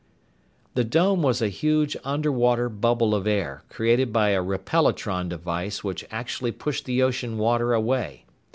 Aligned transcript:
The 0.73 0.83
dome 0.83 1.21
was 1.21 1.43
a 1.43 1.47
huge 1.47 1.95
underwater 2.03 2.69
bubble 2.69 3.13
of 3.13 3.27
air, 3.27 3.61
created 3.69 4.11
by 4.11 4.29
a 4.29 4.41
repelatron 4.41 5.29
device 5.29 5.83
which 5.83 6.05
actually 6.09 6.53
pushed 6.53 6.85
the 6.85 7.03
ocean 7.03 7.37
water 7.37 7.71
away. 7.75 8.25